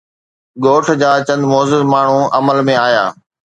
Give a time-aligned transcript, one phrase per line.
[0.63, 3.05] ڳوٺ جا چند معزز ماڻهو عمل ۾ آيا.